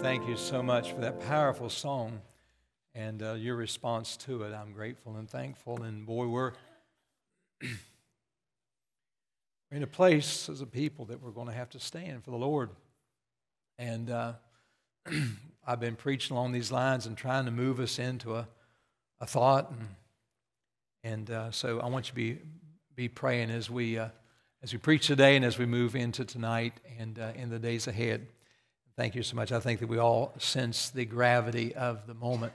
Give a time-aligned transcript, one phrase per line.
[0.00, 2.20] thank you so much for that powerful song
[2.94, 4.52] and uh, your response to it.
[4.52, 5.82] I'm grateful and thankful.
[5.82, 6.52] And boy, we're
[9.70, 12.36] in a place as a people that we're going to have to stand for the
[12.36, 12.70] Lord.
[13.78, 14.34] And uh,
[15.66, 18.46] I've been preaching along these lines and trying to move us into a,
[19.20, 19.70] a thought.
[19.70, 19.88] And,
[21.04, 22.38] and uh, so I want you to be,
[22.94, 24.08] be praying as we, uh,
[24.62, 27.86] as we preach today and as we move into tonight and uh, in the days
[27.86, 28.26] ahead.
[28.96, 29.52] Thank you so much.
[29.52, 32.54] I think that we all sense the gravity of the moment.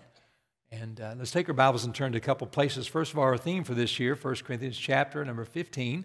[0.71, 2.87] And uh, let's take our Bibles and turn to a couple places.
[2.87, 6.03] First of all, our theme for this year, 1 Corinthians chapter number 15.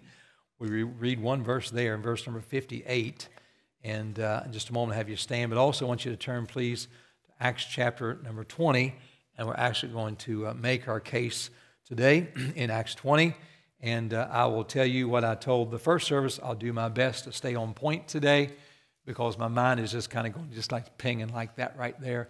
[0.59, 3.29] We re- read one verse there in verse number 58.
[3.83, 5.49] And uh, in just a moment, I'll have you stand.
[5.49, 8.93] But also, want you to turn, please, to Acts chapter number 20.
[9.39, 11.49] And we're actually going to uh, make our case
[11.83, 13.33] today in Acts 20.
[13.81, 16.39] And uh, I will tell you what I told the first service.
[16.43, 18.51] I'll do my best to stay on point today
[19.07, 22.27] because my mind is just kind of going just like pinging like that right there.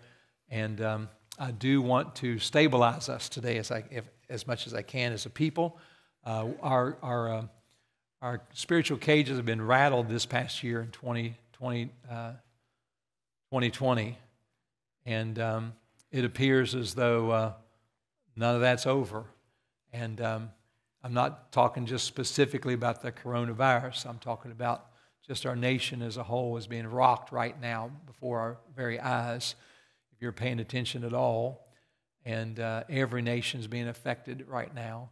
[0.49, 4.75] And um, I do want to stabilize us today as, I, if, as much as
[4.75, 5.79] I can as a people.
[6.23, 7.45] Uh, our, our, uh,
[8.21, 12.31] our spiritual cages have been rattled this past year in 2020, uh,
[13.49, 14.15] 2020.
[15.07, 15.73] And um,
[16.11, 17.53] it appears as though uh,
[18.35, 19.23] none of that's over.
[19.91, 20.51] And um,
[21.03, 24.91] I'm not talking just specifically about the coronavirus, I'm talking about
[25.27, 29.55] just our nation as a whole is being rocked right now before our very eyes,
[30.13, 31.67] if you're paying attention at all.
[32.25, 35.09] And uh, every nation is being affected right now.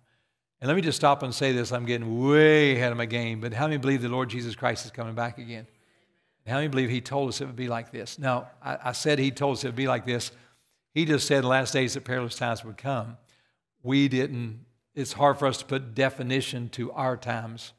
[0.62, 3.42] And let me just stop and say this I'm getting way ahead of my game,
[3.42, 5.68] but how many believe the Lord Jesus Christ is coming back again?
[6.46, 8.18] And how many believe He told us it would be like this?
[8.18, 10.32] Now, I, I said He told us it would be like this.
[10.94, 13.18] He just said the last days that perilous times would come.
[13.84, 14.62] We didn't,
[14.94, 17.74] it's hard for us to put definition to our times.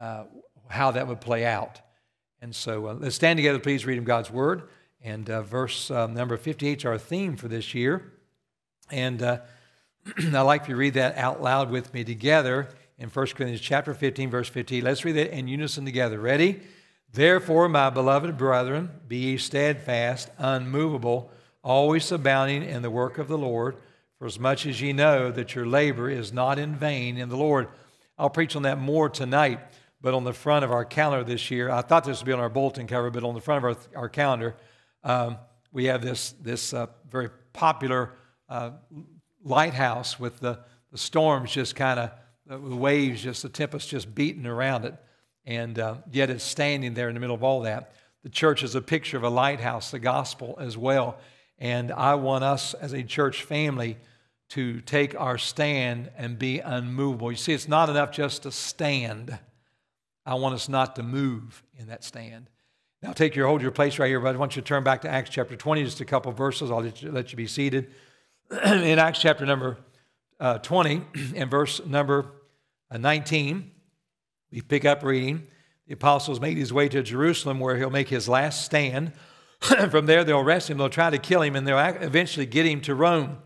[0.00, 0.24] Uh,
[0.68, 1.80] how that would play out.
[2.40, 4.64] And so uh, let's stand together, please, read him God's word.
[5.02, 8.12] And uh, verse uh, number 58 is our theme for this year.
[8.90, 9.38] And uh,
[10.18, 12.68] I'd like for you read that out loud with me together
[12.98, 14.84] in 1 Corinthians chapter 15, verse 15.
[14.84, 16.18] Let's read it in unison together.
[16.18, 16.60] Ready?
[17.12, 21.30] Therefore, my beloved brethren, be ye steadfast, unmovable,
[21.62, 23.76] always abounding in the work of the Lord,
[24.18, 27.36] for as much as ye know that your labor is not in vain in the
[27.36, 27.68] Lord.
[28.18, 29.60] I'll preach on that more tonight
[30.06, 32.38] but on the front of our calendar this year, I thought this would be on
[32.38, 34.54] our bulletin cover, but on the front of our, our calendar,
[35.02, 35.36] um,
[35.72, 38.12] we have this, this uh, very popular
[38.48, 38.70] uh,
[39.42, 40.60] lighthouse with the,
[40.92, 42.12] the storms just kind of,
[42.46, 44.94] the waves, just the tempest just beating around it.
[45.44, 47.90] And uh, yet it's standing there in the middle of all that.
[48.22, 51.18] The church is a picture of a lighthouse, the gospel as well.
[51.58, 53.96] And I want us as a church family
[54.50, 57.32] to take our stand and be unmovable.
[57.32, 59.36] You see, it's not enough just to stand.
[60.26, 62.50] I want us not to move in that stand.
[63.00, 65.02] Now, take your hold your place right here, but I want you to turn back
[65.02, 66.70] to Acts chapter 20, just a couple verses.
[66.70, 67.92] I'll let you, let you be seated.
[68.64, 69.78] in Acts chapter number
[70.40, 71.02] uh, 20
[71.36, 72.32] and verse number
[72.90, 73.70] uh, 19,
[74.50, 75.46] we pick up reading.
[75.86, 79.12] The apostles made his way to Jerusalem where he'll make his last stand.
[79.60, 82.80] From there, they'll arrest him, they'll try to kill him, and they'll eventually get him
[82.82, 83.38] to Rome.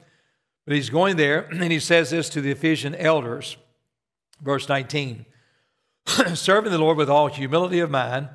[0.65, 3.59] But he's going there, and he says this to the Ephesian elders.
[4.41, 5.27] Verse 19
[6.35, 8.29] serving the Lord with all humility of mind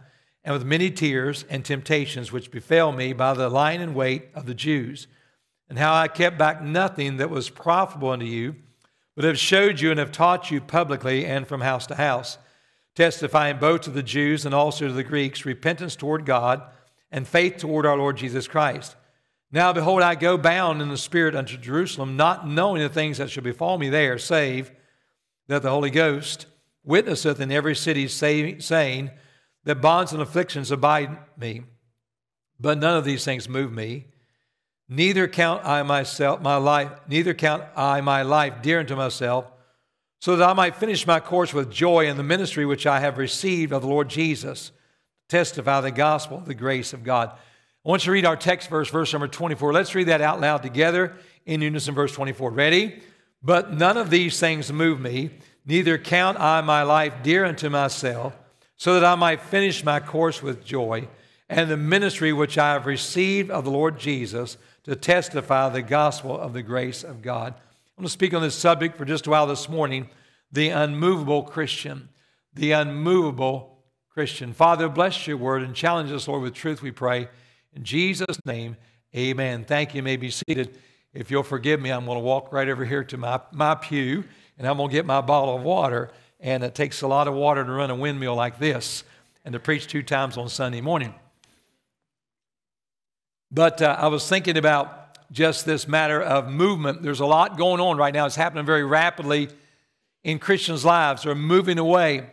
[0.43, 4.45] and with many tears and temptations which befell me by the lying in wait of
[4.45, 5.07] the Jews,
[5.67, 8.55] and how I kept back nothing that was profitable unto you,
[9.15, 12.37] but have showed you and have taught you publicly and from house to house,
[12.93, 16.61] testifying both to the Jews and also to the Greeks repentance toward God
[17.11, 18.95] and faith toward our Lord Jesus Christ.
[19.51, 23.31] Now, behold, I go bound in the Spirit unto Jerusalem, not knowing the things that
[23.31, 24.71] shall befall me there, save
[25.47, 26.45] that the Holy Ghost
[26.85, 29.11] witnesseth in every city, say, saying
[29.63, 31.63] that bonds and afflictions abide me.
[32.59, 34.05] But none of these things move me.
[34.87, 39.45] Neither count I myself my life, neither count I my life dear unto myself,
[40.21, 43.17] so that I might finish my course with joy in the ministry which I have
[43.17, 44.71] received of the Lord Jesus,
[45.27, 47.31] testify the gospel of the grace of God.
[47.31, 49.73] I want you to read our text verse, verse number 24.
[49.73, 51.15] Let's read that out loud together
[51.45, 52.51] in unison, verse 24.
[52.51, 53.01] Ready?
[53.43, 55.31] But none of these things move me
[55.65, 58.37] Neither count I my life dear unto myself,
[58.77, 61.07] so that I might finish my course with joy,
[61.49, 66.37] and the ministry which I have received of the Lord Jesus to testify the gospel
[66.37, 67.53] of the grace of God.
[67.53, 70.09] I'm going to speak on this subject for just a while this morning
[70.51, 72.09] the unmovable Christian.
[72.53, 73.79] The unmovable
[74.09, 74.53] Christian.
[74.53, 77.27] Father, bless your word and challenge us, Lord, with truth, we pray.
[77.75, 78.77] In Jesus' name,
[79.15, 79.65] amen.
[79.65, 79.99] Thank you.
[79.99, 80.77] you may be seated.
[81.13, 84.23] If you'll forgive me, I'm going to walk right over here to my, my pew
[84.57, 86.11] and I'm going to get my bottle of water.
[86.39, 89.03] And it takes a lot of water to run a windmill like this
[89.43, 91.13] and to preach two times on Sunday morning.
[93.51, 97.01] But uh, I was thinking about just this matter of movement.
[97.01, 98.25] There's a lot going on right now.
[98.25, 99.49] It's happening very rapidly
[100.23, 101.23] in Christians' lives.
[101.23, 102.29] They're moving away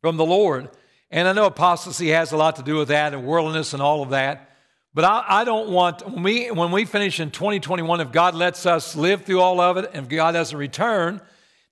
[0.00, 0.70] from the Lord.
[1.10, 4.02] And I know apostasy has a lot to do with that and worldliness and all
[4.02, 4.50] of that.
[4.92, 8.66] But I, I, don't want, when we, when we finish in 2021, if God lets
[8.66, 11.20] us live through all of it, and if God doesn't return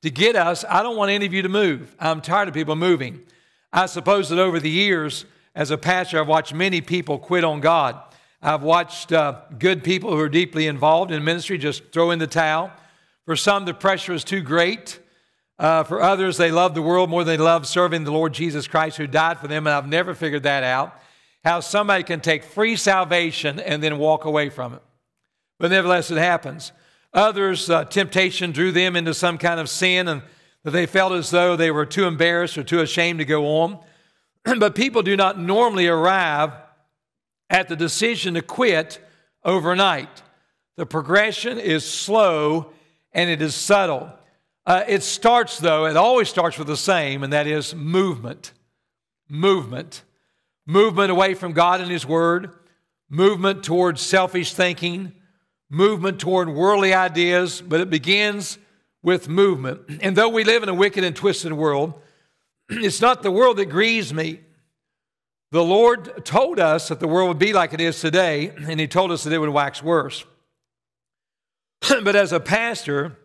[0.03, 1.95] to get us, I don't want any of you to move.
[1.99, 3.23] I'm tired of people moving.
[3.73, 5.25] I suppose that over the years,
[5.55, 8.01] as a pastor, I've watched many people quit on God.
[8.41, 12.27] I've watched uh, good people who are deeply involved in ministry just throw in the
[12.27, 12.71] towel.
[13.27, 15.01] For some, the pressure is too great.
[15.59, 18.69] Uh, for others, they love the world more than they love serving the Lord Jesus
[18.69, 20.95] Christ who died for them, and I've never figured that out
[21.45, 24.83] how somebody can take free salvation and then walk away from it.
[25.59, 26.73] But nevertheless, it happens.
[27.13, 30.23] Others, uh, temptation drew them into some kind of sin and
[30.65, 33.79] that they felt as though they were too embarrassed or too ashamed to go on.
[34.59, 36.53] but people do not normally arrive
[37.49, 39.01] at the decision to quit
[39.45, 40.23] overnight.
[40.77, 42.73] The progression is slow
[43.13, 44.13] and it is subtle.
[44.67, 48.53] Uh, it starts, though, it always starts with the same, and that is movement.
[49.31, 50.03] Movement
[50.69, 52.51] movement away from God and His Word,
[53.09, 55.13] movement towards selfish thinking,
[55.71, 58.59] movement toward worldly ideas, but it begins
[59.03, 59.81] with movement.
[60.01, 61.95] And though we live in a wicked and twisted world,
[62.69, 64.41] it's not the world that grieves me.
[65.51, 68.87] The Lord told us that the world would be like it is today, and He
[68.87, 70.25] told us that it would wax worse.
[72.03, 73.17] but as a pastor,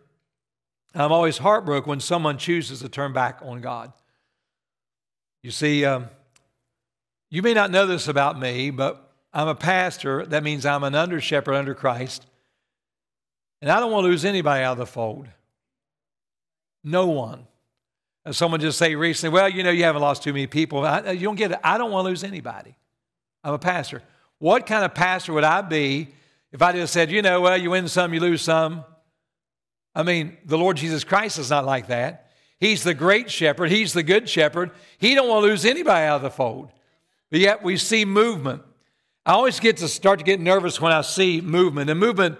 [0.94, 3.92] I'm always heartbroken when someone chooses to turn back on God.
[5.42, 6.08] You see, um,
[7.30, 10.24] you may not know this about me, but I'm a pastor.
[10.24, 12.26] That means I'm an under shepherd under Christ.
[13.64, 15.26] And I don't want to lose anybody out of the fold.
[16.84, 17.46] No one.
[18.30, 20.84] Someone just say recently, well, you know, you haven't lost too many people.
[20.84, 21.60] I, uh, you don't get it.
[21.64, 22.76] I don't want to lose anybody.
[23.42, 24.02] I'm a pastor.
[24.36, 26.08] What kind of pastor would I be
[26.52, 28.84] if I just said, you know, well, you win some, you lose some?
[29.94, 32.32] I mean, the Lord Jesus Christ is not like that.
[32.60, 33.70] He's the great shepherd.
[33.70, 34.72] He's the good shepherd.
[34.98, 36.70] He don't want to lose anybody out of the fold.
[37.30, 38.60] But yet we see movement.
[39.24, 41.88] I always get to start to get nervous when I see movement.
[41.88, 42.36] And movement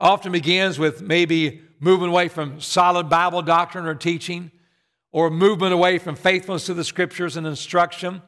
[0.00, 4.50] often begins with maybe moving away from solid Bible doctrine or teaching,
[5.12, 8.22] or movement away from faithfulness to the scriptures and instruction,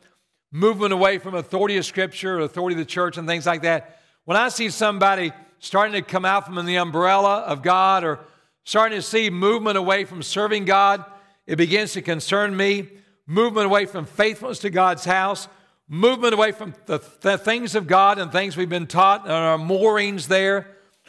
[0.51, 4.01] movement away from authority of scripture or authority of the church and things like that.
[4.25, 8.21] When I see somebody starting to come out from the umbrella of God or
[8.65, 11.05] starting to see movement away from serving God,
[11.47, 12.89] it begins to concern me.
[13.27, 15.49] Movement away from faithfulness to God's house,
[15.89, 19.59] movement away from the, the, things of God and things we've been taught and our
[19.59, 20.67] moorings there,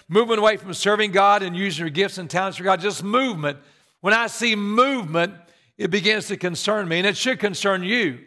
[0.10, 3.60] movement away from serving God and using your gifts and talents for God, just movement.
[4.02, 5.36] When I see movement,
[5.78, 8.20] it begins to concern me, and it should concern you.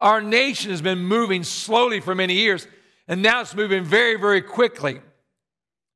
[0.00, 2.68] Our nation has been moving slowly for many years,
[3.08, 5.00] and now it's moving very, very quickly.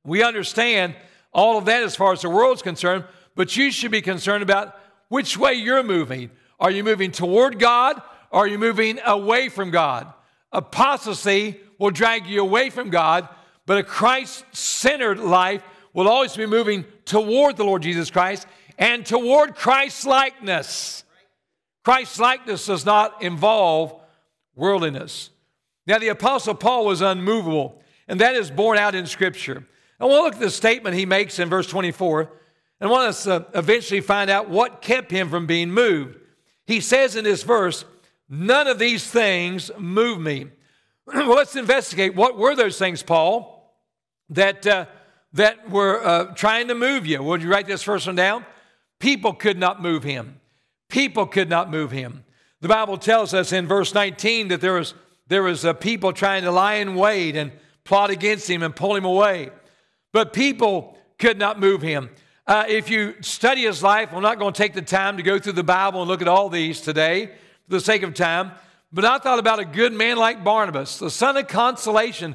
[0.02, 0.96] We understand
[1.32, 3.04] all of that as far as the world's concerned,
[3.36, 4.76] but you should be concerned about
[5.08, 6.30] which way you're moving.
[6.58, 10.12] Are you moving toward God Or are you moving away from God?
[10.52, 13.28] Apostasy will drag you away from God,
[13.68, 15.62] but a Christ centered life
[15.92, 18.46] will always be moving toward the Lord Jesus Christ
[18.78, 21.04] and toward Christ's likeness.
[21.84, 23.94] Christ's likeness does not involve
[24.56, 25.28] worldliness.
[25.86, 29.66] Now, the Apostle Paul was unmovable, and that is borne out in Scripture.
[30.00, 32.22] I want to look at the statement he makes in verse 24,
[32.80, 36.16] and I want us to eventually find out what kept him from being moved.
[36.66, 37.84] He says in this verse,
[38.30, 40.46] None of these things move me.
[41.06, 42.14] well, let's investigate.
[42.14, 43.57] What were those things, Paul,
[44.30, 44.86] that, uh,
[45.32, 47.22] that were uh, trying to move you?
[47.22, 48.44] Would you write this first one down?
[48.98, 50.40] People could not move him.
[50.88, 52.24] People could not move him.
[52.60, 54.94] The Bible tells us in verse 19 that there was,
[55.28, 57.52] there was a people trying to lie in wait and
[57.84, 59.50] plot against him and pull him away.
[60.12, 62.10] But people could not move him.
[62.46, 65.38] Uh, if you study his life, I'm not going to take the time to go
[65.38, 68.52] through the Bible and look at all these today for the sake of time.
[68.92, 72.34] But I thought about a good man like Barnabas, the son of consolation.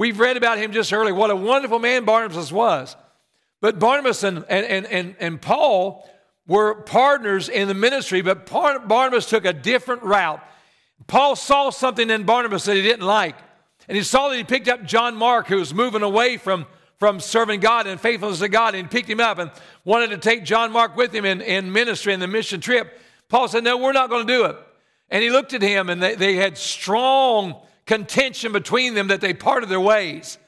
[0.00, 1.14] We've read about him just earlier.
[1.14, 2.96] What a wonderful man Barnabas was.
[3.60, 6.08] But Barnabas and, and, and, and Paul
[6.46, 10.42] were partners in the ministry, but Barnabas took a different route.
[11.06, 13.36] Paul saw something in Barnabas that he didn't like.
[13.88, 16.64] And he saw that he picked up John Mark, who was moving away from,
[16.98, 19.50] from serving God and faithfulness to God, and picked him up and
[19.84, 22.98] wanted to take John Mark with him in, in ministry in the mission trip.
[23.28, 24.56] Paul said, No, we're not going to do it.
[25.10, 29.34] And he looked at him, and they, they had strong contention between them that they
[29.34, 30.38] parted their ways.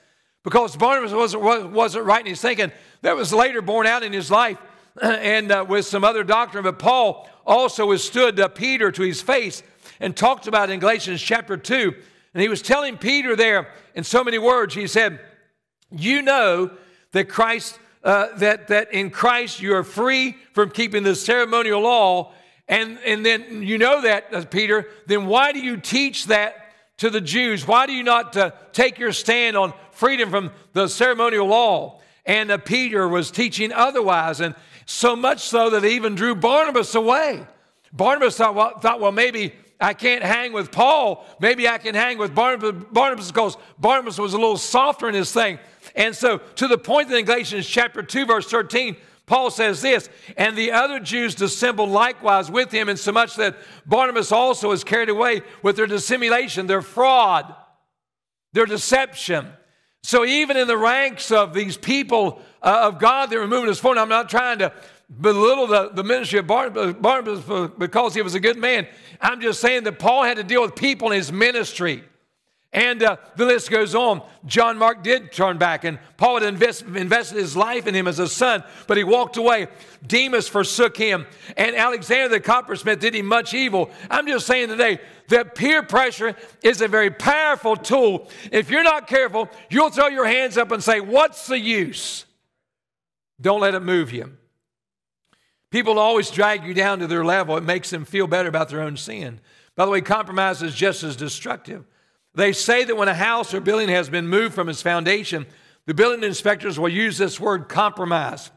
[0.45, 2.71] Because Barnabas wasn't, wasn't right, in his thinking
[3.01, 4.59] that was later borne out in his life
[5.03, 6.63] and uh, with some other doctrine.
[6.63, 9.65] But Paul also withstood uh, Peter to his face
[9.99, 11.93] and talked about in Galatians chapter 2
[12.33, 15.19] And he was telling Peter there in so many words, he said,
[15.91, 16.71] You know
[17.11, 22.35] that Christ, uh, that, that in Christ you are free from keeping the ceremonial law.
[22.69, 26.62] And, and then you know that, uh, Peter, then why do you teach that
[27.03, 27.67] to the Jews?
[27.67, 32.01] Why do you not uh, take your stand on freedom from the ceremonial law?
[32.25, 34.55] And uh, Peter was teaching otherwise, and
[34.87, 37.45] so much so that he even drew Barnabas away.
[37.93, 41.27] Barnabas thought, well, thought, well maybe I can't hang with Paul.
[41.41, 45.33] Maybe I can hang with Barnabas, Barnabas because Barnabas was a little softer in his
[45.33, 45.59] thing.
[45.97, 48.97] And so, to the point that in Galatians chapter 2, verse 13,
[49.33, 54.73] Paul says this, and the other Jews dissembled likewise with him, insomuch that Barnabas also
[54.73, 57.55] is carried away with their dissimulation, their fraud,
[58.53, 59.49] their deception.
[60.03, 63.79] So, even in the ranks of these people uh, of God that were moving us
[63.79, 64.71] forward, I'm not trying to
[65.09, 68.87] belittle the, the ministry of Barnabas, Barnabas because he was a good man.
[69.19, 72.05] I'm just saying that Paul had to deal with people in his ministry.
[72.73, 74.23] And uh, the list goes on.
[74.47, 78.19] John Mark did turn back, and Paul had invest, invested his life in him as
[78.19, 79.69] a son, but he walked away.
[80.07, 81.27] Demas forsook him,
[81.59, 83.91] and Alexander the coppersmith did him much evil.
[84.11, 88.31] I'm just saying today that peer pressure is a very powerful tool.
[88.51, 92.25] If you're not careful, you'll throw your hands up and say, What's the use?
[93.39, 94.33] Don't let it move you.
[95.71, 97.57] People always drag you down to their level.
[97.57, 99.41] It makes them feel better about their own sin.
[99.75, 101.85] By the way, compromise is just as destructive.
[102.35, 105.47] They say that when a house or building has been moved from its foundation,
[105.87, 108.51] the building inspectors will use this word compromise.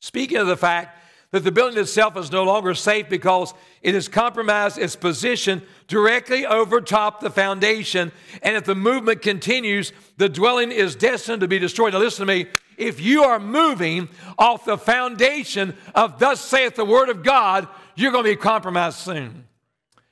[0.00, 0.98] Speaking of the fact
[1.30, 6.44] that the building itself is no longer safe because it has compromised its position directly
[6.44, 8.12] over top the foundation.
[8.42, 11.94] And if the movement continues, the dwelling is destined to be destroyed.
[11.94, 12.46] Now, listen to me
[12.76, 14.08] if you are moving
[14.38, 18.98] off the foundation of thus saith the word of God, you're going to be compromised
[18.98, 19.46] soon.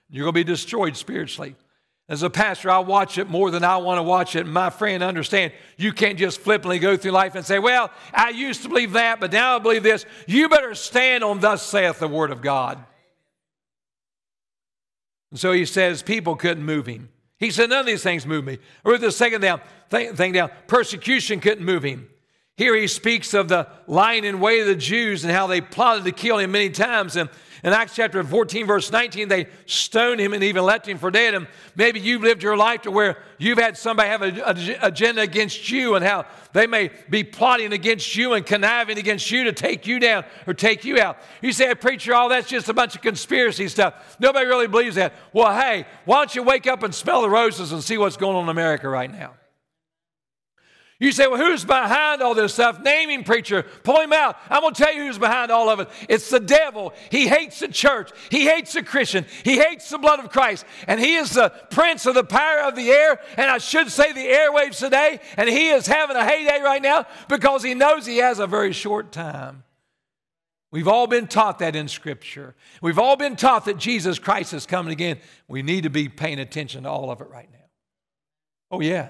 [0.09, 1.55] You're going to be destroyed spiritually.
[2.11, 4.45] As a pastor, I watch it more than I want to watch it.
[4.45, 8.65] My friend, understand, you can't just flippantly go through life and say, Well, I used
[8.65, 10.05] to believe that, but now I believe this.
[10.27, 12.85] You better stand on thus saith the word of God.
[15.31, 17.11] And so he says, People couldn't move him.
[17.39, 18.59] He said, None of these things move me.
[18.85, 22.09] Or the second down, thing down, persecution couldn't move him.
[22.57, 26.05] Here he speaks of the lying in wait of the Jews and how they plotted
[26.07, 27.15] to kill him many times.
[27.15, 27.31] And
[27.63, 31.35] in Acts chapter 14, verse 19, they stoned him and even left him for dead.
[31.35, 35.71] And maybe you've lived your life to where you've had somebody have an agenda against
[35.71, 39.87] you and how they may be plotting against you and conniving against you to take
[39.87, 41.19] you down or take you out.
[41.43, 44.17] You say, preacher, all that's just a bunch of conspiracy stuff.
[44.19, 45.13] Nobody really believes that.
[45.33, 48.37] Well, hey, why don't you wake up and smell the roses and see what's going
[48.37, 49.35] on in America right now?
[51.01, 52.85] You say, well, who's behind all this stuff?
[52.87, 53.63] Him, preacher.
[53.85, 54.37] Pull him out.
[54.51, 55.89] I'm going to tell you who's behind all of it.
[56.11, 56.93] It's the devil.
[57.11, 58.11] He hates the church.
[58.31, 59.25] He hates the Christian.
[59.43, 60.67] He hates the blood of Christ.
[60.87, 63.19] And he is the prince of the power of the air.
[63.39, 65.21] And I should say the airwaves today.
[65.39, 68.75] And he is having a heyday right now because he knows he has a very
[68.75, 69.65] short time.
[70.71, 72.55] We've all been taught that in Scripture.
[72.83, 75.19] We've all been taught that Jesus Christ is coming again.
[75.49, 77.59] We need to be paying attention to all of it right now.
[78.71, 79.09] Oh, yeah.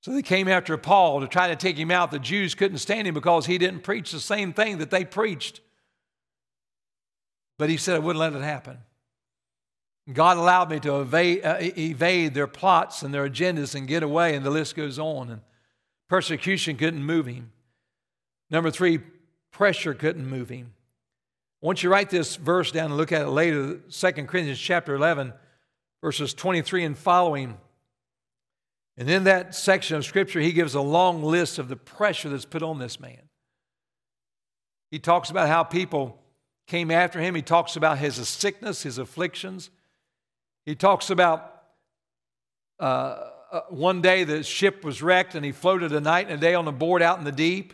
[0.00, 2.10] So they came after Paul to try to take him out.
[2.10, 5.60] The Jews couldn't stand him because he didn't preach the same thing that they preached.
[7.58, 8.78] But he said, I wouldn't let it happen.
[10.10, 14.34] God allowed me to evade, uh, evade, their plots and their agendas and get away,
[14.34, 15.30] and the list goes on.
[15.30, 15.40] And
[16.08, 17.52] persecution couldn't move him.
[18.50, 19.00] Number three,
[19.52, 20.72] pressure couldn't move him.
[21.60, 25.34] Once you write this verse down and look at it later, 2 Corinthians chapter 11,
[26.00, 27.58] verses 23 and following.
[29.00, 32.44] And in that section of scripture, he gives a long list of the pressure that's
[32.44, 33.30] put on this man.
[34.90, 36.20] He talks about how people
[36.66, 37.34] came after him.
[37.34, 39.70] He talks about his sickness, his afflictions.
[40.66, 41.62] He talks about
[42.78, 46.40] uh, uh, one day the ship was wrecked and he floated a night and a
[46.40, 47.72] day on a board out in the deep.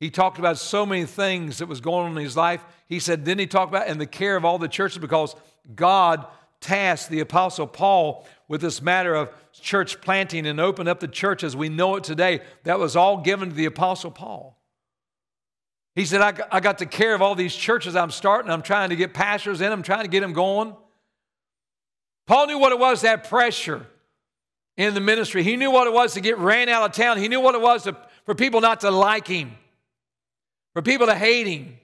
[0.00, 2.64] He talked about so many things that was going on in his life.
[2.88, 5.36] He said, then he talked about in the care of all the churches because
[5.76, 6.26] God
[6.62, 11.44] tasked the Apostle Paul with this matter of church planting and open up the church
[11.44, 12.40] as we know it today.
[12.64, 14.58] That was all given to the Apostle Paul.
[15.94, 18.50] He said, I, got to care of all these churches I'm starting.
[18.50, 20.74] I'm trying to get pastors in, I'm trying to get them going.
[22.26, 23.86] Paul knew what it was that pressure
[24.76, 25.42] in the ministry.
[25.42, 27.18] He knew what it was to get ran out of town.
[27.18, 29.52] He knew what it was to, for people not to like him,
[30.72, 31.76] for people to hate him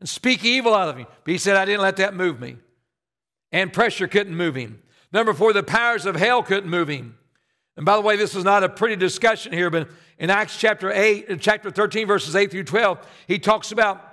[0.00, 1.06] and speak evil out of him.
[1.24, 2.56] But he said, I didn't let that move me.
[3.52, 4.82] And pressure couldn't move him.
[5.12, 7.18] Number four, the powers of hell couldn't move him.
[7.76, 10.90] And by the way, this is not a pretty discussion here, but in Acts chapter
[10.92, 14.08] 8, uh, chapter 13, verses 8 through 12, he talks about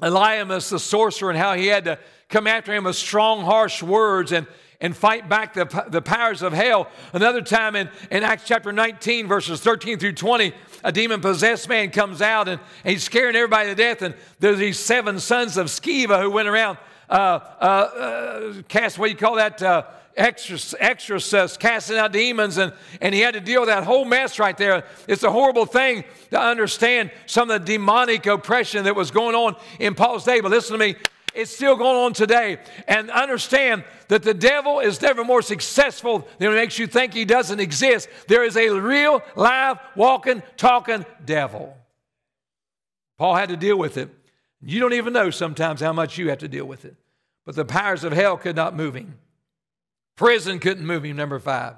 [0.00, 4.32] Elymas the sorcerer and how he had to come after him with strong, harsh words.
[4.32, 4.46] And,
[4.80, 6.88] and fight back the, the powers of hell.
[7.12, 10.52] Another time in, in Acts chapter 19, verses 13 through 20,
[10.84, 14.02] a demon possessed man comes out and, and, he's scaring everybody to death.
[14.02, 19.06] And there's these seven sons of Sceva who went around uh, uh, uh, cast, what
[19.06, 19.62] do you call that?
[19.62, 19.84] Uh,
[20.18, 24.56] exorcists casting out demons, and, and he had to deal with that whole mess right
[24.56, 24.84] there.
[25.06, 29.56] It's a horrible thing to understand some of the demonic oppression that was going on
[29.78, 30.40] in Paul's day.
[30.40, 30.96] But listen to me,
[31.34, 32.58] it's still going on today.
[32.88, 37.24] And understand that the devil is never more successful than it makes you think he
[37.24, 38.08] doesn't exist.
[38.26, 41.76] There is a real, live, walking, talking devil.
[43.18, 44.10] Paul had to deal with it.
[44.60, 46.96] You don't even know sometimes how much you have to deal with it.
[47.44, 49.18] But the powers of hell could not move him.
[50.16, 51.76] Prison couldn't move him, number five.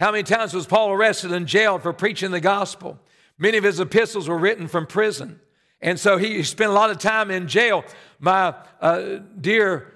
[0.00, 2.98] How many times was Paul arrested and jailed for preaching the gospel?
[3.38, 5.40] Many of his epistles were written from prison.
[5.80, 7.84] And so he spent a lot of time in jail.
[8.18, 9.92] My uh, dear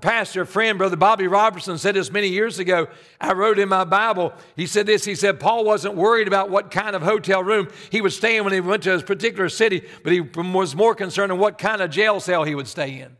[0.00, 2.88] pastor friend, Brother Bobby Robertson, said this many years ago.
[3.20, 5.04] I wrote in my Bible, he said this.
[5.04, 8.44] He said, Paul wasn't worried about what kind of hotel room he would stay in
[8.44, 11.82] when he went to his particular city, but he was more concerned in what kind
[11.82, 13.16] of jail cell he would stay in.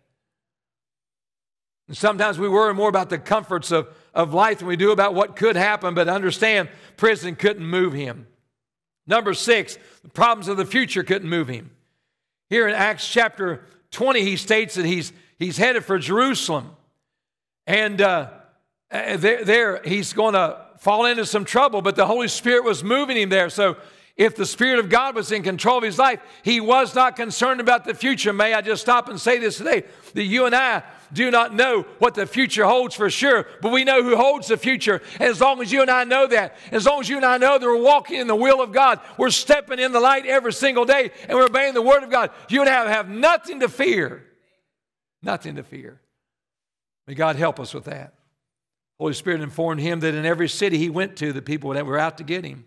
[1.89, 5.15] And sometimes we worry more about the comforts of, of life than we do about
[5.15, 8.27] what could happen, but understand prison couldn't move him.
[9.07, 11.71] Number six, the problems of the future couldn't move him.
[12.49, 15.13] Here in Acts chapter 20, he states that he's,
[15.45, 16.71] he's headed for Jerusalem.
[17.67, 18.31] And uh,
[18.91, 22.83] uh there, there he's going to fall into some trouble, but the Holy Spirit was
[22.83, 23.51] moving him there.
[23.51, 23.77] So
[24.17, 27.61] if the Spirit of God was in control of his life, he was not concerned
[27.61, 28.33] about the future.
[28.33, 29.85] May I just stop and say this today
[30.15, 33.83] that you and I do not know what the future holds for sure, but we
[33.83, 35.03] know who holds the future.
[35.15, 37.39] And as long as you and I know that, as long as you and I
[37.39, 40.53] know that we're walking in the will of God, we're stepping in the light every
[40.53, 43.69] single day, and we're obeying the Word of God, you and I have nothing to
[43.69, 44.25] fear.
[45.25, 46.01] Nothing to fear.
[47.07, 48.15] May God help us with that.
[48.99, 52.19] Holy Spirit informed him that in every city he went to, the people were out
[52.19, 52.65] to get him.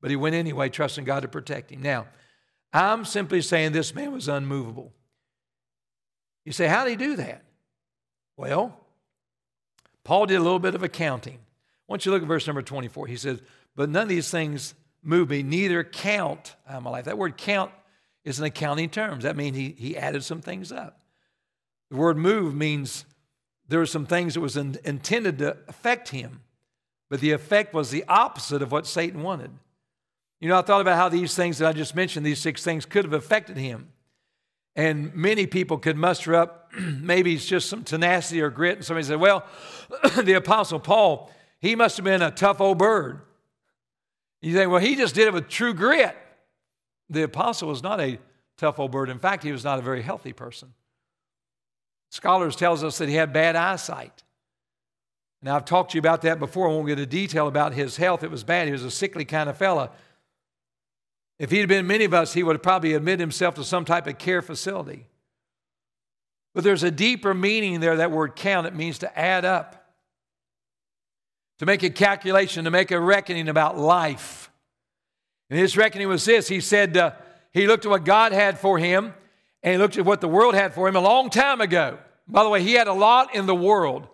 [0.00, 1.82] But he went anyway, trusting God to protect him.
[1.82, 2.06] Now,
[2.72, 4.92] I'm simply saying this man was unmovable.
[6.44, 7.44] You say, how did he do that?
[8.36, 8.78] Well,
[10.04, 11.38] Paul did a little bit of accounting.
[11.86, 13.06] Want you look at verse number 24.
[13.06, 13.40] He says,
[13.76, 17.04] But none of these things move me, neither count my life.
[17.04, 17.70] That word count
[18.24, 19.20] is an accounting term.
[19.20, 21.00] That means he, he added some things up.
[21.90, 23.04] The word move means
[23.68, 26.42] there were some things that was in, intended to affect him,
[27.08, 29.50] but the effect was the opposite of what Satan wanted.
[30.40, 32.86] You know, I thought about how these things that I just mentioned, these six things,
[32.86, 33.88] could have affected him.
[34.76, 38.76] And many people could muster up maybe it's just some tenacity or grit.
[38.76, 39.46] And somebody said, well,
[40.22, 43.22] the Apostle Paul, he must have been a tough old bird.
[44.40, 46.16] You think, well, he just did it with true grit.
[47.10, 48.18] The apostle was not a
[48.56, 49.08] tough old bird.
[49.08, 50.74] In fact, he was not a very healthy person.
[52.10, 54.22] Scholars tells us that he had bad eyesight.
[55.42, 56.68] Now, I've talked to you about that before.
[56.68, 58.24] I won't get into detail about his health.
[58.24, 58.66] It was bad.
[58.66, 59.90] He was a sickly kind of fella.
[61.38, 64.06] If he'd been many of us, he would have probably admitted himself to some type
[64.08, 65.06] of care facility.
[66.54, 68.66] But there's a deeper meaning there, that word count.
[68.66, 69.92] It means to add up,
[71.60, 74.50] to make a calculation, to make a reckoning about life.
[75.50, 77.12] And his reckoning was this he said, uh,
[77.52, 79.14] he looked at what God had for him,
[79.62, 81.98] and he looked at what the world had for him a long time ago.
[82.26, 84.06] By the way, he had a lot in the world.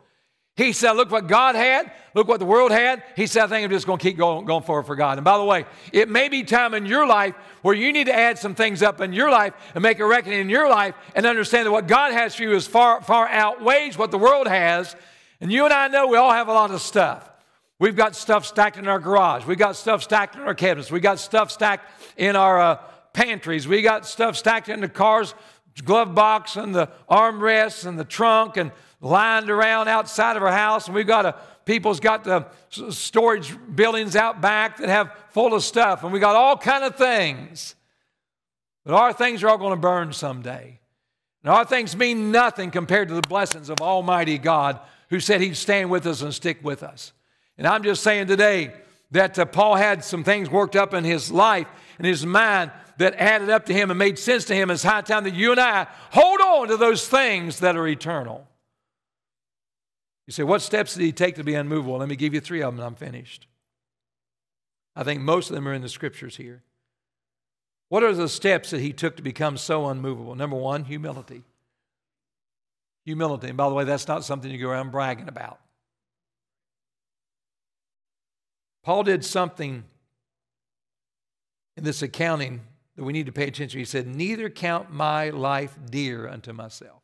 [0.57, 1.91] He said, Look what God had.
[2.15, 3.03] Look what the world had.
[3.17, 5.19] He said, I think I'm just going to keep going, going forward for God.
[5.19, 8.15] And by the way, it may be time in your life where you need to
[8.15, 11.27] add some things up in your life and make a reckoning in your life and
[11.27, 14.95] understand that what God has for you is far, far outweighs what the world has.
[15.41, 17.29] And you and I know we all have a lot of stuff.
[17.81, 19.45] We've got stuff stacked in our garage.
[19.45, 20.93] We've got stuff stacked in our cabinets.
[20.93, 22.79] We've got stuff stacked in our uh,
[23.15, 23.67] pantries.
[23.67, 25.35] We got stuff stacked in the car's
[25.83, 30.87] glove box and the armrests and the trunk and lined around outside of our house,
[30.87, 32.47] and we've got a people's got the
[32.91, 36.97] storage buildings out back that have full of stuff, and we got all kind of
[36.97, 37.75] things.
[38.85, 40.79] But our things are all going to burn someday.
[41.43, 45.57] And our things mean nothing compared to the blessings of Almighty God who said He'd
[45.57, 47.13] stand with us and stick with us.
[47.57, 48.75] And I'm just saying today
[49.11, 53.15] that uh, Paul had some things worked up in his life and his mind that
[53.15, 54.71] added up to him and made sense to him.
[54.71, 58.47] It's high time that you and I hold on to those things that are eternal.
[60.27, 61.99] You say, what steps did he take to be unmovable?
[61.99, 63.47] Let me give you three of them and I'm finished.
[64.97, 66.63] I think most of them are in the scriptures here.
[67.89, 70.35] What are the steps that he took to become so unmovable?
[70.35, 71.43] Number one, humility.
[73.05, 73.49] Humility.
[73.49, 75.61] And by the way, that's not something you go around bragging about.
[78.83, 79.85] Paul did something
[81.77, 82.61] in this accounting
[82.97, 83.79] that we need to pay attention.
[83.79, 87.03] He said, Neither count my life dear unto myself.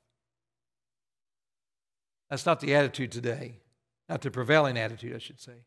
[2.29, 3.57] That's not the attitude today,
[4.09, 5.65] not the prevailing attitude, I should say.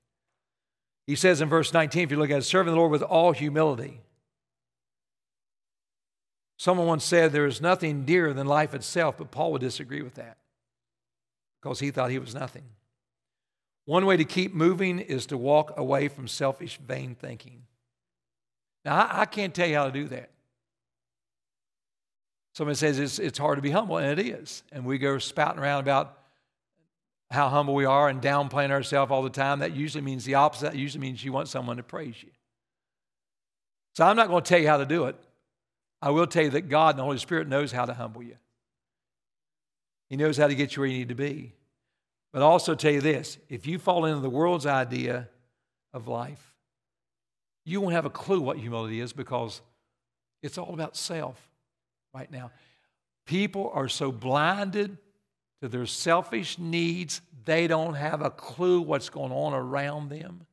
[1.05, 3.33] He says in verse 19, if you look at it, serving the Lord with all
[3.33, 4.01] humility.
[6.57, 10.13] Someone once said there is nothing dearer than life itself, but Paul would disagree with
[10.15, 10.37] that
[11.61, 12.63] because he thought he was nothing.
[13.85, 17.63] One way to keep moving is to walk away from selfish, vain thinking.
[18.85, 20.29] Now, I, I can't tell you how to do that.
[22.55, 24.63] Somebody says it's, it's hard to be humble, and it is.
[24.71, 26.17] And we go spouting around about
[27.31, 29.59] how humble we are and downplaying ourselves all the time.
[29.59, 30.71] That usually means the opposite.
[30.71, 32.29] That usually means you want someone to praise you.
[33.95, 35.15] So I'm not going to tell you how to do it.
[36.01, 38.35] I will tell you that God and the Holy Spirit knows how to humble you.
[40.09, 41.53] He knows how to get you where you need to be.
[42.31, 45.29] But I'll also tell you this if you fall into the world's idea
[45.91, 46.52] of life,
[47.65, 49.61] you won't have a clue what humility is because
[50.41, 51.49] it's all about self
[52.13, 52.51] right now.
[53.25, 54.97] People are so blinded
[55.61, 60.45] to their selfish needs, they don't have a clue what's going on around them.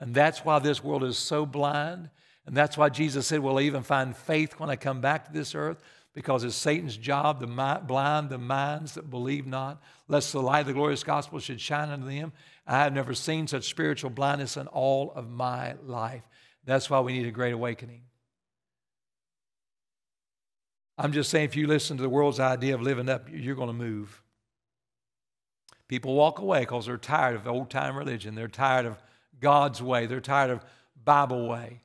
[0.00, 2.08] And that's why this world is so blind.
[2.46, 5.54] And that's why Jesus said, We'll even find faith when I come back to this
[5.54, 5.82] earth,
[6.14, 7.46] because it's Satan's job to
[7.86, 11.90] blind the minds that believe not, lest the light of the glorious gospel should shine
[11.90, 12.32] unto them.
[12.66, 16.22] I have never seen such spiritual blindness in all of my life.
[16.66, 18.02] That's why we need a great awakening.
[20.98, 23.68] I'm just saying, if you listen to the world's idea of living up, you're going
[23.68, 24.22] to move.
[25.88, 28.34] People walk away because they're tired of old time religion.
[28.34, 29.00] They're tired of
[29.40, 30.06] God's way.
[30.06, 30.64] They're tired of
[31.04, 31.80] Bible way.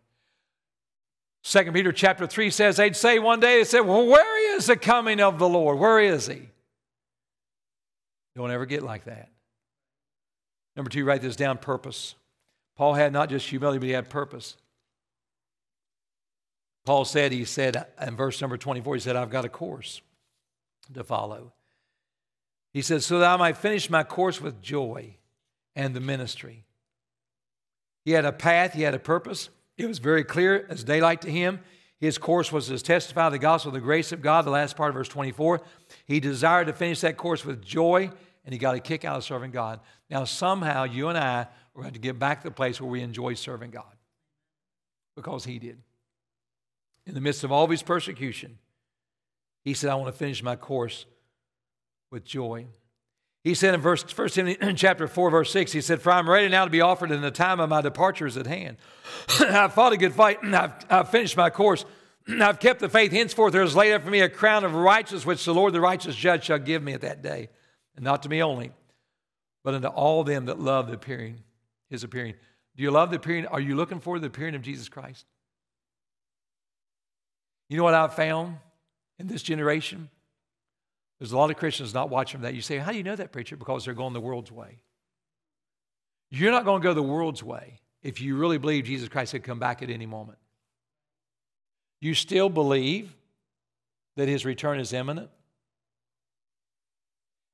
[1.43, 4.75] Second Peter chapter 3 says they'd say one day, they said, Well, where is the
[4.75, 5.77] coming of the Lord?
[5.77, 6.49] Where is he?
[8.35, 9.29] Don't ever get like that.
[10.75, 12.15] Number two, write this down purpose.
[12.77, 14.55] Paul had not just humility, but he had purpose.
[16.85, 20.01] Paul said, he said in verse number 24, he said, I've got a course
[20.93, 21.53] to follow.
[22.73, 25.17] He said, so that I might finish my course with joy
[25.75, 26.65] and the ministry.
[28.03, 29.49] He had a path, he had a purpose.
[29.77, 31.59] It was very clear as daylight to him.
[31.99, 34.95] His course was to testify the gospel the grace of God, the last part of
[34.95, 35.61] verse 24.
[36.05, 38.09] He desired to finish that course with joy,
[38.43, 39.79] and he got a kick out of serving God.
[40.09, 41.41] Now, somehow, you and I
[41.75, 43.95] are going to get back to the place where we enjoy serving God
[45.15, 45.77] because he did
[47.05, 48.57] in the midst of all of his persecution,
[49.63, 51.05] he said, I want to finish my course
[52.11, 52.67] with joy.
[53.43, 56.47] He said in verse 1 Timothy chapter 4, verse 6, he said, For I'm ready
[56.47, 58.77] now to be offered, and the time of my departure is at hand.
[59.39, 61.85] I've fought a good fight, I've, I've finished my course.
[62.27, 63.11] I've kept the faith.
[63.11, 65.81] Henceforth, there is laid up for me a crown of righteousness, which the Lord, the
[65.81, 67.49] righteous judge, shall give me at that day.
[67.95, 68.71] And not to me only,
[69.63, 71.39] but unto all them that love the appearing,
[71.89, 72.35] his appearing.
[72.75, 73.47] Do you love the appearing?
[73.47, 75.25] Are you looking for the appearing of Jesus Christ?
[77.71, 78.57] You know what I've found
[79.17, 80.09] in this generation?
[81.17, 82.53] There's a lot of Christians not watching that.
[82.53, 83.55] You say, How do you know that, preacher?
[83.55, 84.81] Because they're going the world's way.
[86.29, 89.45] You're not going to go the world's way if you really believe Jesus Christ could
[89.45, 90.37] come back at any moment.
[92.01, 93.15] You still believe
[94.17, 95.29] that his return is imminent?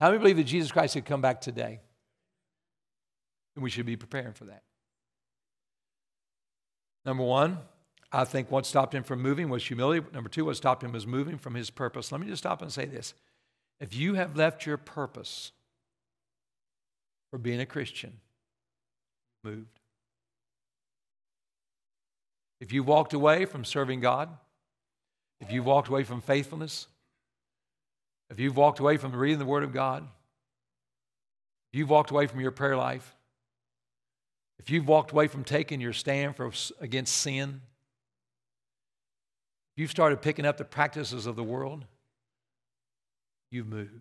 [0.02, 1.80] How many believe that Jesus Christ could come back today?
[3.54, 4.64] And we should be preparing for that.
[7.06, 7.60] Number one,
[8.12, 10.06] I think what stopped him from moving was humility.
[10.14, 12.12] Number two, what stopped him was moving from his purpose.
[12.12, 13.14] Let me just stop and say this.
[13.80, 15.52] If you have left your purpose
[17.30, 18.14] for being a Christian,
[19.44, 19.80] moved.
[22.60, 24.30] If you've walked away from serving God,
[25.40, 26.88] if you've walked away from faithfulness,
[28.30, 30.04] if you've walked away from reading the Word of God,
[31.72, 33.16] if you've walked away from your prayer life,
[34.60, 37.62] if you've walked away from taking your stand for, against sin,
[39.78, 41.86] you've started picking up the practices of the world,
[43.52, 43.92] you've moved.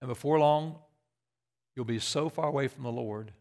[0.00, 0.76] And before long,
[1.74, 3.32] you'll be so far away from the Lord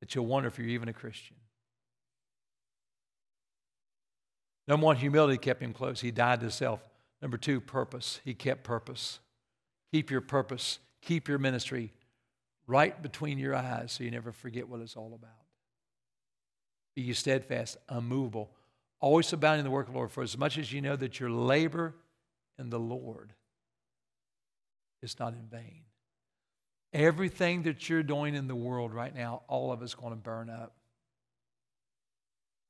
[0.00, 1.36] that you'll wonder if you're even a Christian.
[4.66, 6.00] Number one, humility kept him close.
[6.00, 6.80] He died to self.
[7.20, 8.20] Number two, purpose.
[8.24, 9.18] He kept purpose.
[9.92, 10.78] Keep your purpose.
[11.02, 11.92] Keep your ministry
[12.66, 15.43] right between your eyes so you never forget what it's all about.
[16.94, 18.50] Be you steadfast, unmovable,
[19.00, 21.18] always abounding in the work of the Lord, for as much as you know that
[21.20, 21.94] your labor
[22.58, 23.32] in the Lord
[25.02, 25.82] is not in vain.
[26.92, 30.48] Everything that you're doing in the world right now, all of it's going to burn
[30.48, 30.74] up.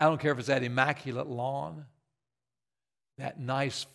[0.01, 1.85] I don't care if it's that immaculate lawn,
[3.19, 3.87] that nice,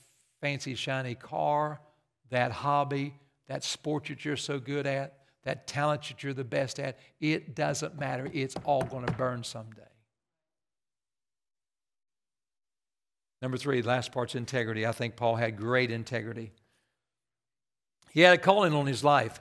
[0.42, 1.82] fancy, shiny car,
[2.30, 3.16] that hobby,
[3.48, 7.00] that sport that you're so good at, that talent that you're the best at.
[7.20, 8.30] It doesn't matter.
[8.32, 9.82] It's all going to burn someday.
[13.42, 14.86] Number three, last part's integrity.
[14.86, 16.52] I think Paul had great integrity.
[18.12, 19.40] He had a calling on his life.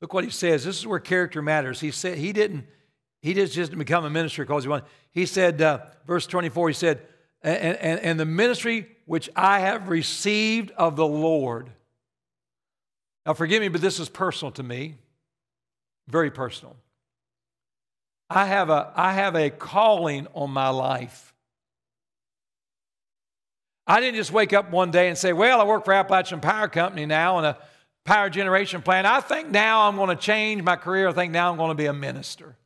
[0.00, 0.64] Look what he says.
[0.64, 1.80] This is where character matters.
[1.80, 2.66] He said he didn't
[3.20, 4.86] he just didn't become a minister because he wanted.
[5.10, 7.02] He said, uh, verse 24, he said,
[7.42, 11.70] and, and, and the ministry which I have received of the Lord.
[13.26, 14.96] Now, forgive me, but this is personal to me,
[16.06, 16.76] very personal.
[18.30, 21.27] I have a, I have a calling on my life.
[23.88, 26.68] I didn't just wake up one day and say, Well, I work for Appalachian Power
[26.68, 27.58] Company now and a
[28.04, 29.06] power generation plant.
[29.06, 31.08] I think now I'm going to change my career.
[31.08, 32.56] I think now I'm going to be a minister.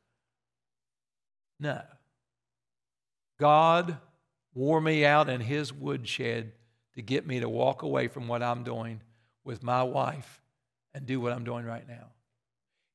[1.61, 1.81] No.
[3.39, 3.99] God
[4.53, 6.53] wore me out in his woodshed
[6.95, 9.01] to get me to walk away from what I'm doing
[9.45, 10.41] with my wife
[10.93, 12.09] and do what I'm doing right now.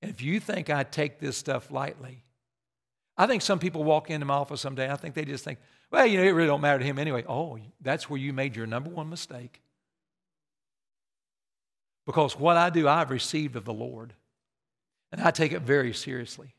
[0.01, 2.23] And if you think I take this stuff lightly,
[3.17, 5.59] I think some people walk into my office someday, I think they just think,
[5.91, 7.23] well, you know, it really don't matter to him anyway.
[7.27, 9.61] Oh, that's where you made your number one mistake.
[12.05, 14.13] Because what I do, I've received of the Lord.
[15.11, 16.53] And I take it very seriously.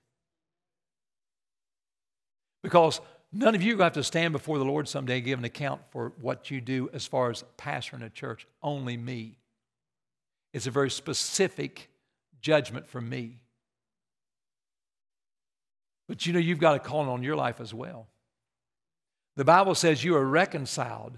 [2.63, 3.01] Because
[3.33, 6.13] none of you have to stand before the Lord someday and give an account for
[6.21, 8.47] what you do as far as pastoring a church.
[8.63, 9.37] Only me.
[10.55, 11.91] It's a very specific
[12.41, 13.41] judgment from me.
[16.09, 18.07] But you know, you've got a calling on your life as well.
[19.39, 21.17] The Bible says you are reconciled,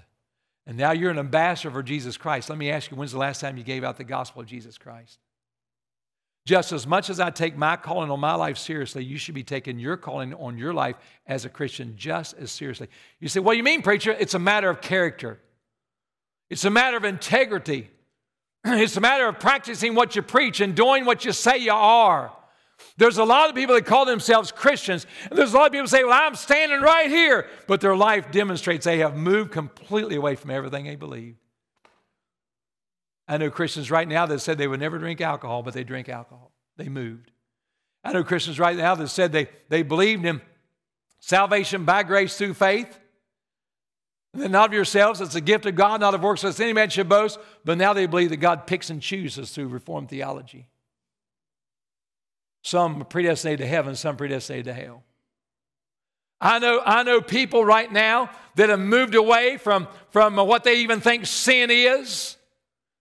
[0.66, 2.50] and now you're an ambassador for Jesus Christ.
[2.50, 4.76] Let me ask you, when's the last time you gave out the gospel of Jesus
[4.76, 5.18] Christ?
[6.44, 9.42] Just as much as I take my calling on my life seriously, you should be
[9.42, 12.88] taking your calling on your life as a Christian just as seriously.
[13.20, 14.14] You say, What do you mean, preacher?
[14.18, 15.40] It's a matter of character,
[16.50, 17.88] it's a matter of integrity,
[18.66, 22.36] it's a matter of practicing what you preach and doing what you say you are.
[22.96, 25.88] There's a lot of people that call themselves Christians, and there's a lot of people
[25.88, 30.36] say, Well, I'm standing right here, but their life demonstrates they have moved completely away
[30.36, 31.36] from everything they believe.
[33.28, 36.08] I know Christians right now that said they would never drink alcohol, but they drink
[36.08, 36.50] alcohol.
[36.76, 37.30] They moved.
[38.02, 40.40] I know Christians right now that said they, they believed in
[41.20, 42.98] salvation by grace through faith.
[44.32, 46.72] And then not of yourselves, it's a gift of God, not of works, lest any
[46.72, 47.38] man should boast.
[47.64, 50.69] But now they believe that God picks and chooses through Reformed theology.
[52.62, 55.02] Some predestinated to heaven, some predestinated to hell.
[56.40, 60.80] I know, I know people right now that have moved away from, from what they
[60.80, 62.36] even think sin is.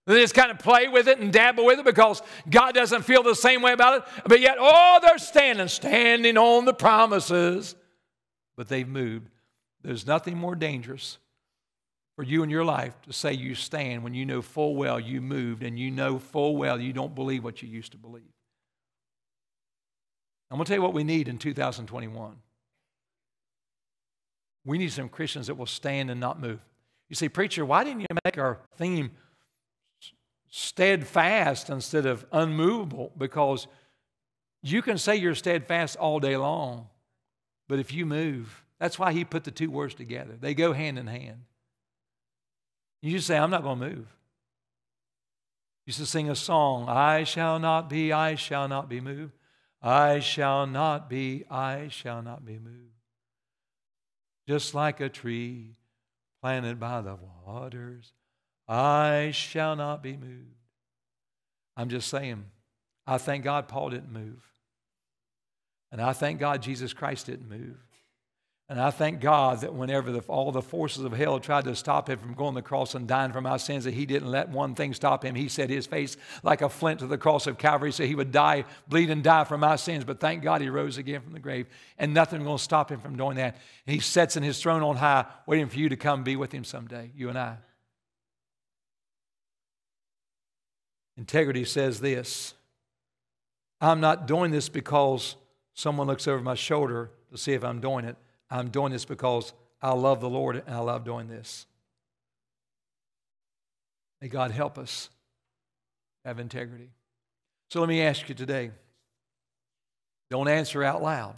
[0.06, 3.22] They just kind of play with it and dabble with it because God doesn't feel
[3.22, 4.24] the same way about it.
[4.26, 7.76] But yet, oh, they're standing, standing on the promises.
[8.58, 9.30] But they've moved.
[9.84, 11.20] There's nothing more dangerous
[12.16, 15.22] for you in your life to say you stand when you know full well you
[15.22, 18.34] moved and you know full well you don't believe what you used to believe.
[20.50, 22.36] I'm going to tell you what we need in 2021.
[24.66, 26.60] We need some Christians that will stand and not move.
[27.08, 29.12] You see, Preacher, why didn't you make our theme
[30.50, 33.68] steadfast instead of unmovable because
[34.62, 36.88] you can say you're steadfast all day long,
[37.68, 40.36] but if you move, that's why he put the two words together.
[40.40, 41.44] They go hand in hand.
[43.02, 44.08] You just say, I'm not going to move.
[45.86, 49.34] You to sing a song, I shall not be, I shall not be moved.
[49.82, 52.76] I shall not be, I shall not be moved.
[54.48, 55.76] Just like a tree
[56.42, 58.14] planted by the waters,
[58.68, 60.56] I shall not be moved.
[61.78, 62.46] I'm just saying,
[63.08, 64.44] I thank God Paul didn't move.
[65.92, 67.78] And I thank God Jesus Christ didn't move.
[68.70, 72.08] And I thank God that whenever the, all the forces of hell tried to stop
[72.08, 74.50] him from going to the cross and dying for my sins, that he didn't let
[74.50, 75.34] one thing stop him.
[75.34, 78.32] He set his face like a flint to the cross of Calvary so he would
[78.32, 80.04] die, bleed, and die for my sins.
[80.04, 81.66] But thank God he rose again from the grave,
[81.98, 83.58] and nothing will stop him from doing that.
[83.88, 86.52] And he sits in his throne on high, waiting for you to come be with
[86.52, 87.58] him someday, you and I.
[91.18, 92.54] Integrity says this
[93.82, 95.38] I'm not doing this because
[95.74, 98.16] someone looks over my shoulder to see if I'm doing it.
[98.50, 101.66] I'm doing this because I love the Lord and I love doing this.
[104.22, 105.10] May God help us
[106.26, 106.90] have integrity.
[107.70, 108.72] So let me ask you today
[110.30, 111.36] don't answer out loud,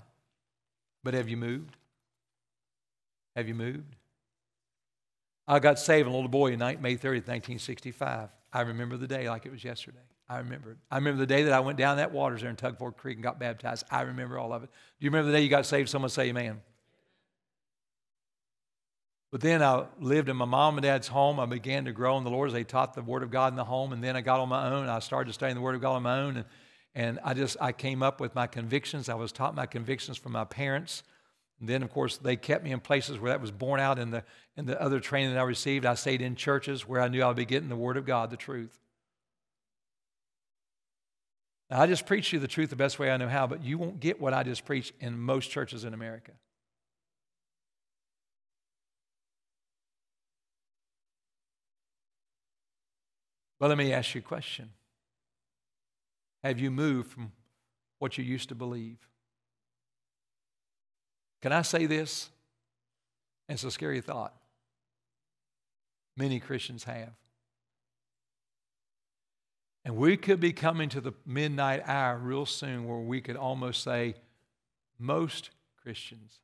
[1.04, 1.78] but have you moved?
[3.36, 3.95] Have you moved?
[5.47, 8.30] I got saved, a little boy, in May 30th, 1965.
[8.54, 10.00] I remember the day like it was yesterday.
[10.30, 10.78] I remember it.
[10.89, 13.15] I remember the day that I went down that waters there in Tug Fork Creek
[13.15, 13.86] and got baptized.
[13.91, 14.69] I remember all of it.
[14.69, 15.89] Do you remember the day you got saved?
[15.89, 16.62] Someone say amen.
[19.32, 21.39] But then I lived in my mom and dad's home.
[21.39, 23.56] I began to grow in the Lord as they taught the Word of God in
[23.56, 23.94] the home.
[23.94, 24.89] And then I got on my own.
[24.89, 26.38] I started studying the Word of God on my own.
[26.38, 26.46] And,
[26.94, 29.08] and I just, I came up with my convictions.
[29.08, 31.04] I was taught my convictions from my parents.
[31.62, 34.12] And then, of course, they kept me in places where that was borne out in
[34.12, 34.26] the,
[34.58, 35.86] in the other training that I received.
[35.86, 38.32] I stayed in churches where I knew I would be getting the Word of God,
[38.32, 38.78] the truth.
[41.70, 43.78] Now, I just preach you the truth the best way I know how, but you
[43.78, 46.34] won't get what I just preached in most churches in America.
[53.62, 54.71] But let me ask you a question
[56.43, 57.32] Have you moved from
[58.00, 58.97] what you used to believe?
[61.43, 62.32] Can I say this?
[63.47, 64.34] It's a scary thought.
[66.17, 67.12] Many Christians have.
[69.86, 73.84] And we could be coming to the midnight hour real soon where we could almost
[73.84, 74.15] say
[74.97, 75.52] most
[75.84, 76.39] Christians.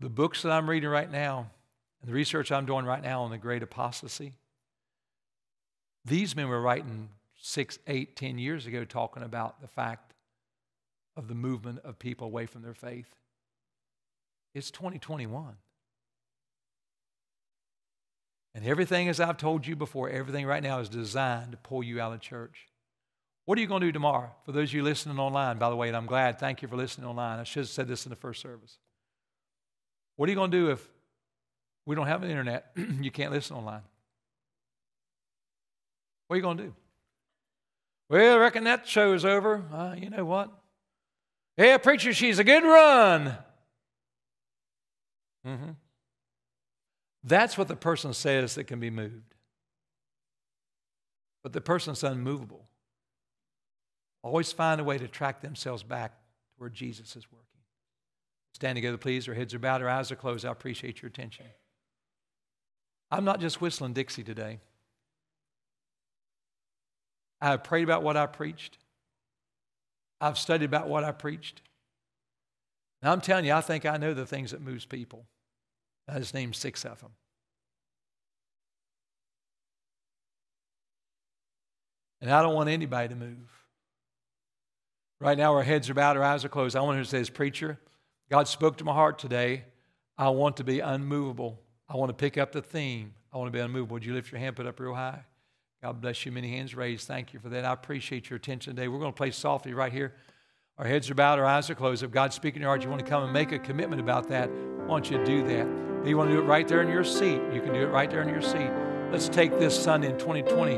[0.00, 1.50] The books that I'm reading right now
[2.04, 4.34] and the research I'm doing right now on the great apostasy,
[6.04, 7.08] these men were writing
[7.40, 10.12] six, eight, ten years ago talking about the fact
[11.16, 13.14] of the movement of people away from their faith.
[14.54, 15.54] It's 2021.
[18.54, 22.02] And everything, as I've told you before, everything right now is designed to pull you
[22.02, 22.66] out of church.
[23.46, 24.30] What are you going to do tomorrow?
[24.44, 26.76] For those of you listening online, by the way, and I'm glad, thank you for
[26.76, 27.38] listening online.
[27.38, 28.76] I should have said this in the first service.
[30.16, 30.86] What are you going to do if
[31.86, 32.70] we don't have an internet?
[33.00, 33.82] you can't listen online.
[36.26, 36.74] What are you going to do?
[38.08, 39.64] Well, I reckon that show is over.
[39.72, 40.50] Uh, you know what?
[41.56, 43.36] Yeah, preacher, she's a good run.
[45.46, 45.70] Mm-hmm.
[47.22, 49.34] That's what the person says that can be moved.
[51.42, 52.66] But the person's unmovable.
[54.22, 57.44] Always find a way to track themselves back to where Jesus is working.
[58.54, 59.28] Stand together, please.
[59.28, 60.44] Our heads are bowed, our eyes are closed.
[60.44, 61.46] I appreciate your attention.
[63.14, 64.58] I'm not just whistling Dixie today.
[67.40, 68.78] I have prayed about what I preached.
[70.20, 71.62] I've studied about what I preached.
[73.00, 75.26] And I'm telling you, I think I know the things that moves people.
[76.08, 77.12] I just named six of them.
[82.20, 83.48] And I don't want anybody to move.
[85.20, 86.74] Right now, our heads are bowed, our eyes are closed.
[86.74, 87.78] I want to say, preacher,
[88.28, 89.66] God spoke to my heart today.
[90.18, 91.60] I want to be unmovable.
[91.88, 93.14] I want to pick up the theme.
[93.32, 93.94] I want to be unmovable.
[93.94, 95.24] Would you lift your hand, put up real high?
[95.82, 96.32] God bless you.
[96.32, 97.06] Many hands raised.
[97.06, 97.64] Thank you for that.
[97.64, 98.88] I appreciate your attention today.
[98.88, 100.14] We're going to play softly right here.
[100.78, 102.02] Our heads are bowed, our eyes are closed.
[102.02, 104.28] If God's speaking to your heart, you want to come and make a commitment about
[104.30, 105.68] that, I want you to do that.
[106.02, 107.90] If you want to do it right there in your seat, you can do it
[107.90, 108.70] right there in your seat.
[109.12, 110.74] Let's take this Sunday in 2020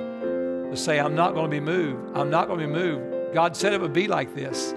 [0.71, 2.15] to say, I'm not going to be moved.
[2.15, 3.33] I'm not going to be moved.
[3.33, 4.75] God said it would be like this.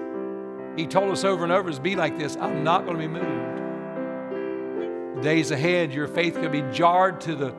[0.76, 2.36] He told us over and over to be like this.
[2.36, 3.39] I'm not going to be moved.
[5.22, 7.50] Days ahead, your faith could be jarred to, the,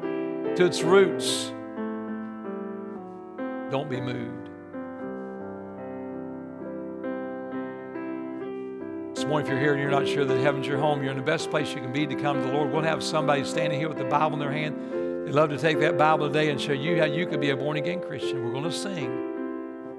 [0.55, 1.53] to its roots.
[3.69, 4.49] Don't be moved.
[9.15, 11.17] This morning, if you're here and you're not sure that heaven's your home, you're in
[11.17, 12.71] the best place you can be to come to the Lord.
[12.71, 15.27] We'll have somebody standing here with the Bible in their hand.
[15.27, 17.55] They'd love to take that Bible today and show you how you could be a
[17.55, 18.43] born again Christian.
[18.43, 19.29] We're going to sing.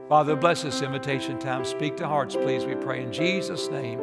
[0.08, 1.64] Father, bless this invitation time.
[1.64, 3.04] Speak to hearts, please, we pray.
[3.04, 4.00] In Jesus' name,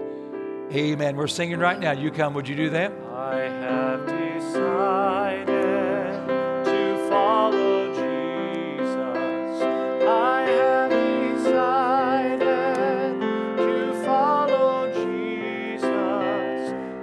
[0.72, 1.18] amen.
[1.18, 1.92] We're singing right now.
[1.92, 2.34] You come.
[2.36, 3.09] Would you do that?
[3.20, 5.50] I have decided.
[6.64, 9.62] To follow Jesus.
[10.08, 12.40] I have decided
[13.58, 15.92] to follow Jesus.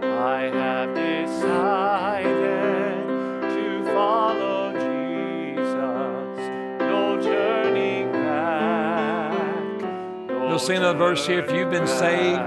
[0.02, 2.32] I have decided
[3.50, 6.38] to follow Jesus.
[6.80, 9.80] No journey back.
[10.48, 11.40] You'll sing another verse here.
[11.40, 12.40] If you've been saved,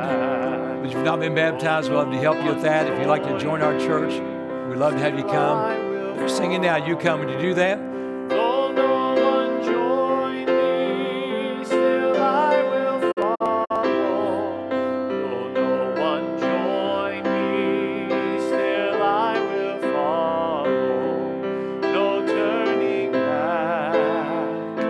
[0.89, 2.87] but you've not been baptized, we'd love to help you with that.
[2.91, 4.13] If you'd like to join our church,
[4.67, 6.17] we'd love to have you come.
[6.17, 6.83] They're singing now.
[6.83, 7.19] You come.
[7.19, 7.77] Would you do that?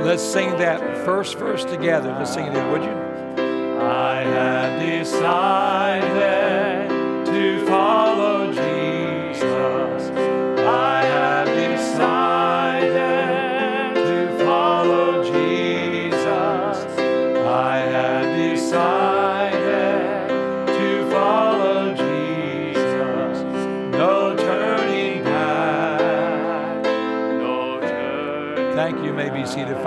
[0.06, 2.10] Let's sing that first verse together.
[2.18, 3.09] Let's sing it, would you?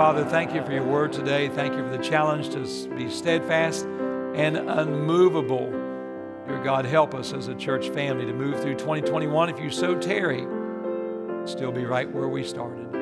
[0.03, 1.47] Father, thank you for your word today.
[1.47, 3.85] Thank you for the challenge to be steadfast
[4.35, 5.71] and unmovable.
[6.45, 9.49] Dear God, help us as a church family to move through 2021.
[9.49, 10.41] If you so tarry,
[11.47, 12.93] still be right where we started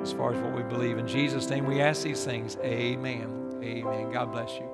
[0.00, 0.98] as far as what we believe.
[0.98, 2.56] In Jesus' name we ask these things.
[2.62, 3.58] Amen.
[3.60, 4.12] Amen.
[4.12, 4.70] God bless you.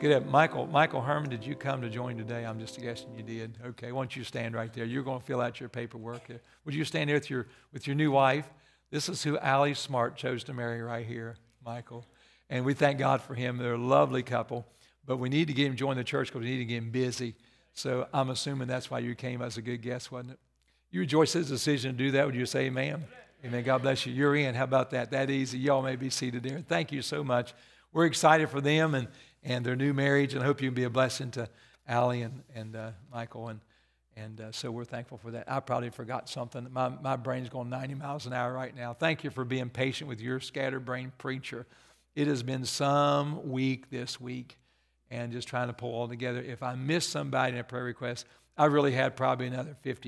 [0.00, 0.26] Good.
[0.26, 2.44] Michael, Michael Herman, did you come to join today?
[2.44, 3.56] I'm just guessing you did.
[3.64, 4.84] Okay, why don't you stand right there?
[4.84, 6.28] You're going to fill out your paperwork.
[6.28, 8.48] Uh, would you stand there with your, with your new wife?
[8.90, 12.06] This is who Allie Smart chose to marry right here, Michael.
[12.48, 13.58] And we thank God for him.
[13.58, 14.66] They're a lovely couple.
[15.04, 16.90] But we need to get him join the church because we need to get him
[16.90, 17.34] busy.
[17.74, 20.38] So I'm assuming that's why you came as a good guest, wasn't it?
[20.90, 22.26] You rejoice his decision to do that.
[22.26, 23.04] Would you say amen?
[23.44, 23.62] Amen.
[23.62, 24.12] God bless you.
[24.12, 24.54] You're in.
[24.54, 25.10] How about that?
[25.10, 25.58] That easy.
[25.58, 26.62] Y'all may be seated there.
[26.66, 27.54] Thank you so much.
[27.92, 29.08] We're excited for them and,
[29.44, 31.48] and their new marriage, and I hope you can be a blessing to
[31.86, 33.48] Allie and, and uh, Michael.
[33.48, 33.60] And,
[34.18, 35.50] and uh, so we're thankful for that.
[35.50, 36.66] I probably forgot something.
[36.72, 38.94] My, my brain's going 90 miles an hour right now.
[38.94, 41.66] Thank you for being patient with your scattered brain preacher.
[42.16, 44.58] It has been some week this week
[45.10, 46.40] and just trying to pull all together.
[46.40, 49.94] If I missed somebody in a prayer request, I really had probably another 50